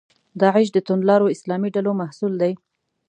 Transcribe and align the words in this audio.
داعش 0.41 0.67
د 0.73 0.77
توندلارو 0.87 1.31
اسلامي 1.35 1.69
ډلو 1.75 1.91
محصول 2.01 2.33
دی. 2.41 2.53